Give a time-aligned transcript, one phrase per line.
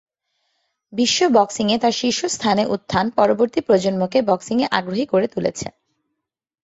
[0.93, 5.67] বিশ্ব বক্সিং-এ তার শীর্ষ স্থানে উত্থান পরবর্তী প্রজন্মকে বক্সিং-এ আগ্রহী করে তুলেছে।